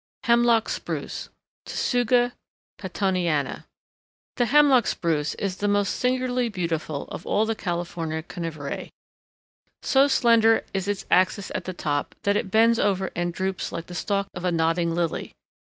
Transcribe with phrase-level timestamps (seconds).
[0.23, 1.29] HEMLOCK SPRUCE
[1.67, 2.31] (Tsuga
[2.79, 3.65] Pattoniana)
[4.37, 8.89] The Hemlock Spruce is the most singularly beautiful of all the California coniferae.
[9.83, 13.85] So slender is its axis at the top, that it bends over and droops like
[13.85, 15.33] the stalk of a nodding lily.